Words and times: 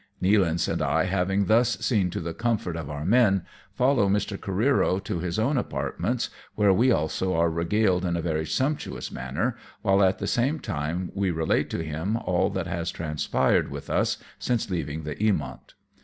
272 0.23 0.33
AMONG 0.33 0.57
TYPHOONS 0.57 0.67
AND 0.67 0.79
PIRATE 0.79 0.93
CRAFT. 0.93 0.97
Nealance 0.97 0.97
and 0.97 1.13
I 1.13 1.19
having 1.19 1.45
thus 1.45 1.85
seen 1.85 2.09
to 2.09 2.19
the 2.21 2.33
comfort 2.33 2.75
ot 2.77 2.89
our 2.89 3.05
men, 3.05 3.45
follow 3.75 4.09
Mr. 4.09 4.35
Careero 4.39 5.03
to 5.03 5.19
his 5.19 5.37
own 5.37 5.57
apartments, 5.59 6.29
where 6.55 6.73
we 6.73 6.91
also 6.91 7.35
are 7.35 7.51
regaled 7.51 8.03
in 8.03 8.17
a 8.17 8.21
very 8.23 8.47
sumptuous 8.47 9.11
manner, 9.11 9.55
while 9.83 10.03
at 10.03 10.17
the 10.17 10.25
same 10.25 10.59
time 10.59 11.11
we 11.13 11.29
relate 11.29 11.69
to 11.69 11.83
him 11.83 12.17
all 12.17 12.49
that 12.49 12.65
has 12.65 12.89
transpired 12.89 13.69
with 13.69 13.91
us 13.91 14.17
since 14.39 14.71
leaving 14.71 15.03
the 15.03 15.13
Eamoni. 15.17 15.75